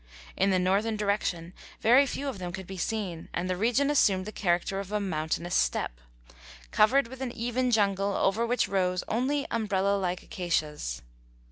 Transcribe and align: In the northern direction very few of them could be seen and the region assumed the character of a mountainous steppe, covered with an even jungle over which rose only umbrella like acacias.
In 0.35 0.49
the 0.49 0.57
northern 0.57 0.97
direction 0.97 1.53
very 1.79 2.07
few 2.07 2.27
of 2.27 2.39
them 2.39 2.51
could 2.51 2.65
be 2.65 2.75
seen 2.75 3.29
and 3.35 3.47
the 3.47 3.55
region 3.55 3.91
assumed 3.91 4.25
the 4.25 4.31
character 4.31 4.79
of 4.79 4.91
a 4.91 4.99
mountainous 4.99 5.53
steppe, 5.53 6.01
covered 6.71 7.07
with 7.07 7.21
an 7.21 7.31
even 7.33 7.69
jungle 7.69 8.15
over 8.15 8.43
which 8.43 8.67
rose 8.67 9.03
only 9.07 9.45
umbrella 9.51 9.97
like 9.99 10.23
acacias. 10.23 11.03